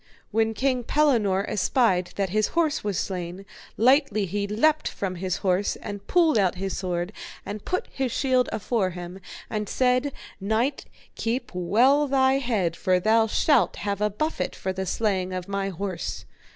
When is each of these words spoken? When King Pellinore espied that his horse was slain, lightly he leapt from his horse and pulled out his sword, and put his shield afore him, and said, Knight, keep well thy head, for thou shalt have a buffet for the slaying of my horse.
When 0.31 0.55
King 0.55 0.83
Pellinore 0.83 1.45
espied 1.47 2.13
that 2.15 2.29
his 2.31 2.47
horse 2.57 2.83
was 2.83 2.97
slain, 2.97 3.45
lightly 3.77 4.25
he 4.25 4.47
leapt 4.47 4.87
from 4.87 5.13
his 5.13 5.37
horse 5.45 5.75
and 5.75 6.07
pulled 6.07 6.39
out 6.39 6.55
his 6.55 6.75
sword, 6.75 7.13
and 7.45 7.63
put 7.63 7.85
his 7.91 8.11
shield 8.11 8.49
afore 8.51 8.89
him, 8.89 9.19
and 9.47 9.69
said, 9.69 10.11
Knight, 10.39 10.85
keep 11.13 11.51
well 11.53 12.07
thy 12.07 12.39
head, 12.39 12.75
for 12.75 12.99
thou 12.99 13.27
shalt 13.27 13.75
have 13.75 14.01
a 14.01 14.09
buffet 14.09 14.55
for 14.55 14.73
the 14.73 14.87
slaying 14.87 15.33
of 15.33 15.47
my 15.47 15.69
horse. 15.69 16.25